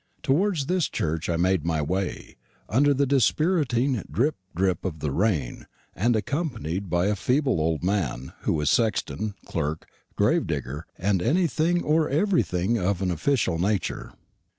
Towards 0.23 0.65
this 0.65 0.89
church 0.89 1.29
I 1.29 1.35
made 1.37 1.63
my 1.63 1.79
way, 1.79 2.35
under 2.67 2.91
the 2.91 3.05
dispiriting 3.05 4.01
drip, 4.11 4.35
drip 4.55 4.83
of 4.83 4.97
the 4.97 5.11
rain, 5.11 5.67
and 5.93 6.15
accompanied 6.15 6.89
by 6.89 7.05
a 7.05 7.15
feeble 7.15 7.61
old 7.61 7.83
man, 7.83 8.33
who 8.39 8.59
is 8.61 8.71
sexton, 8.71 9.35
clerk, 9.45 9.87
gravedigger, 10.15 10.87
and 10.97 11.21
anything 11.21 11.83
or 11.83 12.09
everything 12.09 12.79
of 12.79 13.03
an 13.03 13.11
official 13.11 13.59
nature. 13.59 14.11